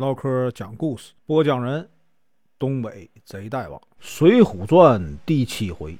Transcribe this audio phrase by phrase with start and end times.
[0.00, 1.86] 唠嗑讲故事，播讲人：
[2.58, 5.94] 东北贼大王，《水浒传》第七回，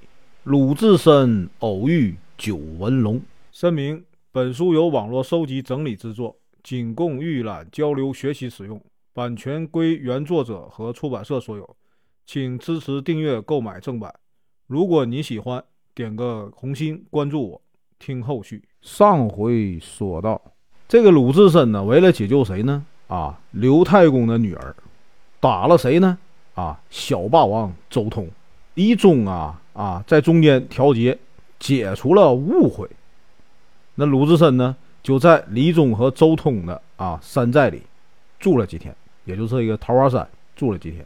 [0.44, 3.20] 鲁智深偶遇九纹龙。
[3.52, 4.02] 声明：
[4.32, 8.80] 本书由网络收集整理制作，仅供预览、交流、学习使用，
[9.12, 11.76] 版权归原作者和出版社所有，
[12.24, 14.14] 请支持订阅、购买正版。
[14.66, 15.62] 如果你喜欢，
[15.94, 17.62] 点个红心，关注我，
[17.98, 18.64] 听后续。
[18.80, 20.40] 上回说到，
[20.88, 22.86] 这个鲁智深呢，为了解救谁呢？
[23.10, 24.74] 啊，刘太公的女儿
[25.40, 26.16] 打了谁呢？
[26.54, 28.28] 啊，小霸王周通。
[28.74, 31.18] 李忠啊啊，在中间调节，
[31.58, 32.88] 解除了误会。
[33.96, 37.82] 那鲁智深呢，就在李忠和周通的啊山寨里
[38.38, 41.04] 住了几天，也就是一个桃花山住了几天。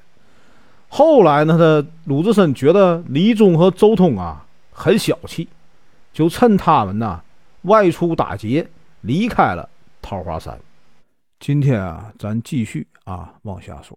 [0.90, 5.48] 后来呢，他鲁智深觉得李忠和周通啊很小气，
[6.12, 7.22] 就趁他们呐
[7.62, 8.68] 外出打劫，
[9.00, 9.66] 离开了
[10.02, 10.60] 桃花山。
[11.46, 13.94] 今天啊，咱继续啊往下说。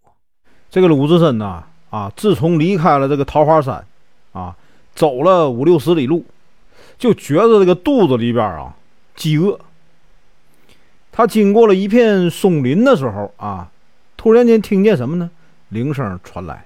[0.69, 3.85] 这个鲁智深呐啊，自从离开了这个桃花山
[4.33, 4.53] 啊，
[4.93, 6.25] 走了五六十里路，
[6.97, 8.75] 就觉得这个肚子里边啊
[9.15, 9.57] 饥饿。
[11.09, 13.71] 他经过了一片松林的时候啊，
[14.17, 15.31] 突然间听见什么呢？
[15.69, 16.65] 铃声传来，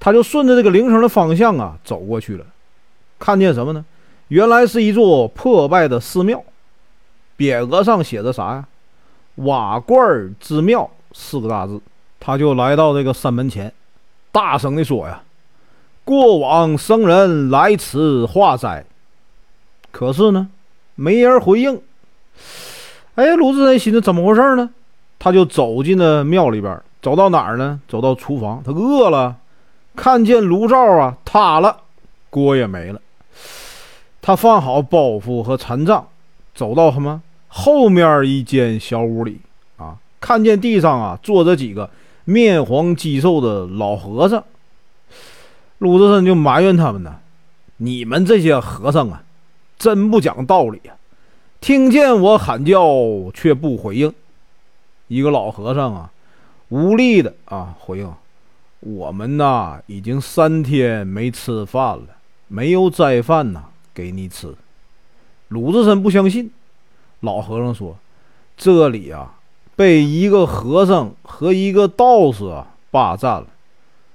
[0.00, 2.44] 他就顺着这个铃声的方向啊走过去了。
[3.20, 3.84] 看见什么呢？
[4.26, 6.42] 原来是一座破败的寺庙，
[7.38, 8.66] 匾额上写着啥呀？
[9.36, 11.80] 瓦罐之庙四个大字，
[12.20, 13.72] 他就来到这个山门前，
[14.30, 15.22] 大声地说：“呀，
[16.04, 18.84] 过往僧人来此化斋。”
[19.90, 20.48] 可是呢，
[20.94, 21.80] 没人回应。
[23.14, 24.70] 哎，鲁智深心思怎么回事呢？
[25.18, 27.80] 他就走进了庙里边，走到哪儿呢？
[27.88, 29.36] 走到厨房，他饿了，
[29.94, 31.76] 看见炉灶啊塌了，
[32.28, 33.00] 锅也没了。
[34.20, 36.08] 他放好包袱和禅杖，
[36.54, 37.22] 走到什么？
[37.56, 39.38] 后面一间小屋里
[39.76, 41.88] 啊，看见地上啊坐着几个
[42.24, 44.42] 面黄肌瘦的老和尚。
[45.78, 47.20] 鲁智深就埋怨他们呢
[47.78, 49.22] ：“你们这些和尚啊，
[49.78, 50.98] 真不讲道理啊！
[51.60, 52.84] 听见我喊叫
[53.32, 54.12] 却不回应。”
[55.06, 56.10] 一个老和尚啊，
[56.70, 58.12] 无力的啊回应
[58.80, 62.06] ：“我们呐，已经三天没吃饭了，
[62.48, 63.62] 没有斋饭呐，
[63.94, 64.52] 给你吃。”
[65.48, 66.50] 鲁智深不相信。
[67.24, 67.96] 老和尚说
[68.56, 69.34] ：“这里啊，
[69.74, 73.46] 被一个和尚和一个道士啊霸占了。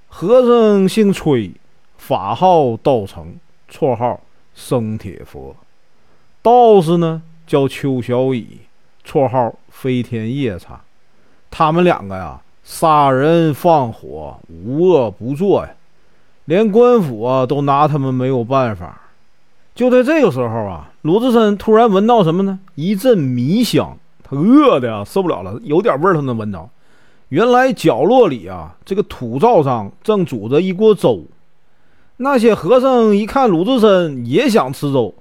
[0.08, 1.50] 和尚姓崔，
[1.98, 3.34] 法号道成，
[3.70, 4.20] 绰号
[4.54, 5.54] 生铁佛；
[6.40, 8.60] 道士呢叫邱小乙，
[9.04, 10.80] 绰号飞天夜叉。
[11.50, 15.70] 他们两个呀，杀人放火，无恶不作呀，
[16.44, 19.00] 连官府啊都拿他们没有办法。
[19.74, 22.58] 就在这个时候啊。”鲁智深突然闻到什么呢？
[22.74, 26.68] 一阵米香，他饿的呀受不了了，有点味儿他能闻着。
[27.30, 31.24] 原来角落里啊，这个土灶上正煮着一锅粥。
[32.18, 35.14] 那些和尚一看鲁智深也想吃粥，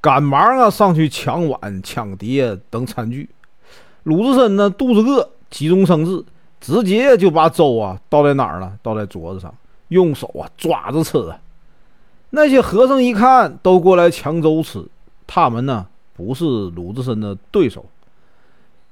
[0.00, 3.28] 赶忙啊上去抢碗、抢碟等餐具。
[4.04, 6.24] 鲁智深呢肚子饿，急中生智，
[6.60, 8.72] 直接就把粥啊倒在哪儿了？
[8.80, 9.52] 倒在桌子上，
[9.88, 11.18] 用手啊抓着吃。
[12.30, 14.84] 那些和尚一看，都过来抢粥吃。
[15.26, 17.84] 他们呢不是鲁智深的对手，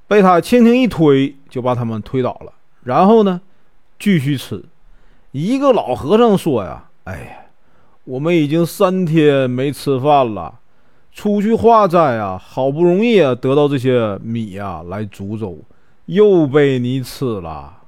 [0.06, 2.52] 被他轻轻一推，就把他们推倒了。
[2.82, 3.40] 然后呢，
[3.98, 4.62] 继续吃。
[5.32, 7.36] 一个老和尚说：“呀，哎呀，
[8.04, 10.60] 我们已经三天没吃饭了，
[11.12, 15.58] 出去化斋啊，好不容易啊得到这些米呀来煮粥，
[16.06, 17.78] 又被你吃了。”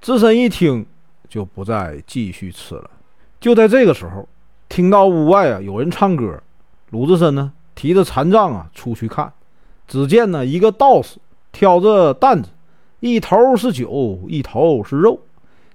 [0.00, 0.84] 智深一听，
[1.28, 2.90] 就不再继续吃了。
[3.38, 4.26] 就在这个时候，
[4.68, 6.42] 听到屋外啊有人唱歌，
[6.90, 7.52] 鲁智深呢。
[7.74, 9.32] 提着禅杖啊，出去看，
[9.86, 11.18] 只见呢一个道士
[11.52, 12.48] 挑着担子，
[13.00, 15.18] 一头是酒，一头是肉。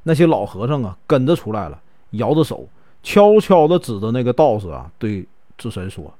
[0.03, 1.79] 那些老和尚啊跟着出来了，
[2.11, 2.67] 摇着手，
[3.03, 5.27] 悄悄地指着那个道士啊，对
[5.57, 6.11] 智深说：“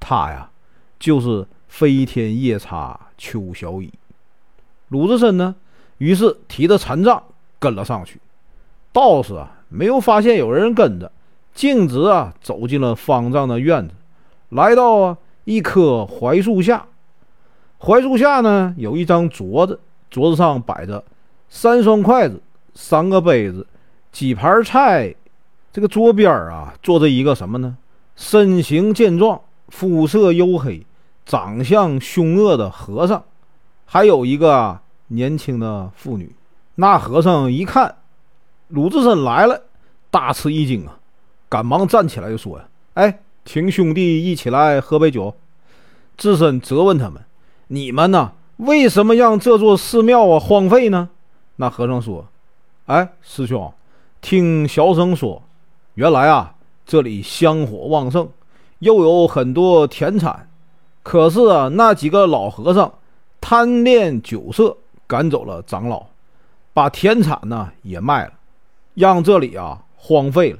[0.00, 0.50] 他呀，
[0.98, 3.92] 就是飞天夜叉邱小乙。”
[4.88, 5.54] 鲁智深呢，
[5.98, 7.22] 于是提着禅杖
[7.58, 8.18] 跟了上去。
[8.92, 11.12] 道士啊，没有发现有人跟着，
[11.54, 13.94] 径直啊走进了方丈的院子。
[14.50, 16.86] 来到啊一棵槐树下，
[17.78, 19.78] 槐树下呢有一张桌子，
[20.10, 21.04] 桌子上摆着
[21.48, 22.42] 三双筷子、
[22.74, 23.66] 三个杯子、
[24.10, 25.14] 几盘菜。
[25.70, 27.76] 这个桌边啊坐着一个什么呢？
[28.16, 30.84] 身形健壮、肤色黝黑、
[31.26, 33.22] 长相凶恶的和尚，
[33.84, 36.34] 还有一个年轻的妇女。
[36.76, 37.96] 那和尚一看
[38.68, 39.62] 鲁智深来了，
[40.10, 40.98] 大吃一惊啊，
[41.48, 42.64] 赶忙站起来就说：“呀，
[42.94, 45.34] 哎。”请兄弟一起来喝杯酒。
[46.18, 47.24] 智深责问他们
[47.68, 48.32] ：“你们呢？
[48.58, 51.08] 为什么让这座寺庙啊荒废呢？
[51.56, 52.26] 那和尚说
[52.84, 53.72] ：“哎，师兄，
[54.20, 55.42] 听小僧说，
[55.94, 58.28] 原来啊，这里香火旺盛，
[58.80, 60.50] 又有很多田产。
[61.02, 62.92] 可是啊，那几个老和尚
[63.40, 66.04] 贪恋酒色，赶走了长老，
[66.74, 68.32] 把田产呢也卖了，
[68.92, 70.58] 让这里啊荒废了。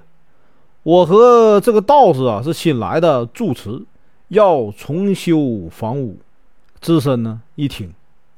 [0.82, 3.82] 我和这个道士啊是新来的住持，
[4.28, 6.18] 要重修房屋。”
[6.80, 7.92] 智深呢一听，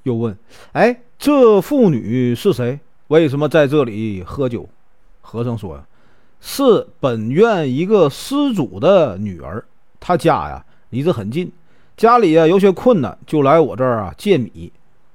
[0.05, 0.37] 又问
[0.73, 2.81] ：“哎。”这妇女是谁？
[3.09, 4.67] 为什么在这里喝酒？
[5.21, 5.85] 和尚说：“呀，
[6.41, 9.63] 是本院一个施主的女儿，
[10.01, 11.53] 她家呀离这很近，
[11.95, 14.73] 家里啊有些困难，就来我这儿啊借米。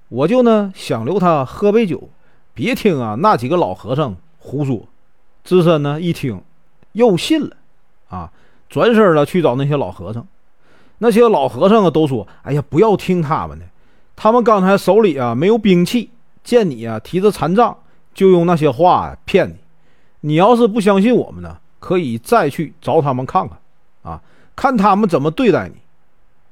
[0.09, 2.07] 我就呢想留她喝杯酒，
[2.53, 4.83] 别听啊那几个老和尚胡说。”
[5.43, 6.39] 智深呢一听，
[6.95, 7.55] 又信了，
[8.09, 8.31] 啊，
[8.67, 10.25] 转身了去找那些老和尚。
[10.97, 13.65] 那些老和尚啊都说：“哎呀，不要听他们的。”
[14.15, 16.09] 他们刚才手里啊没有兵器，
[16.41, 17.77] 见你啊提着残杖，
[18.13, 19.55] 就用那些话骗你。
[20.21, 23.57] 你要是不相信我们呢，可以再去找他们看看，
[24.09, 24.21] 啊，
[24.55, 25.75] 看他们怎么对待你。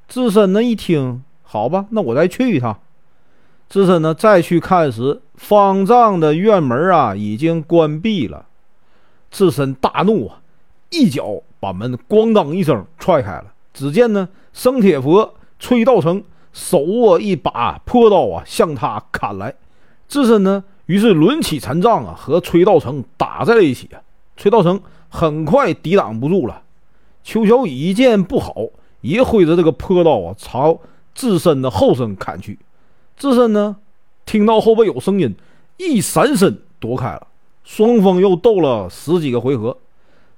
[0.10, 2.78] 智深呢一听，好吧，那我再去一趟。
[3.70, 8.46] 智深呢再去看时，方丈的院门啊已经关闭了。
[9.34, 10.40] 智深大怒啊，
[10.90, 13.48] 一脚把门咣当一声踹开了。
[13.74, 16.24] 只见呢生铁佛崔道成。
[16.54, 19.56] 手握一把破刀啊，向他砍来。
[20.08, 23.98] 智深呢，于是抡起残杖啊，和崔道成打在了一起啊。
[24.38, 26.62] 崔道成很快抵挡不住了。
[27.24, 28.54] 邱小乙一见不好，
[29.02, 30.80] 也挥着这个破刀啊，朝
[31.16, 32.60] 智深的后身砍去。
[33.18, 33.78] 智深呢，
[34.24, 35.36] 听到后背有声音，
[35.78, 37.26] 一闪身躲开了。
[37.64, 39.78] 双方又斗了十几个回合。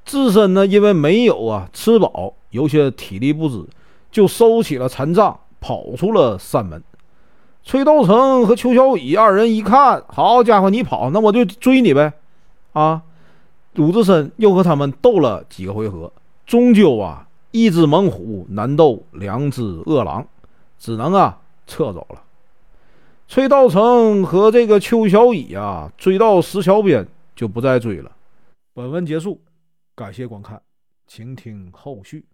[0.06, 3.66] 智深呢，因为没有啊吃饱，有些体力不支，
[4.12, 5.40] 就收起了残杖。
[5.62, 6.84] 跑出了山门，
[7.64, 12.14] 崔道成和邱小乙二人一看，好家伙，你跑，那我就追你呗！
[12.74, 13.02] 啊，
[13.74, 16.12] 鲁智深又和他们斗了几个回合，
[16.46, 20.28] 终究啊，一只猛虎难斗两只饿狼，
[20.78, 22.22] 只能啊撤走了。
[23.28, 28.16] 崔道成和这个邱小乙啊，追到石桥边就不再追了。
[28.74, 29.44] 本文结束，
[29.94, 30.62] 感谢观看，
[31.06, 32.26] 请听后续。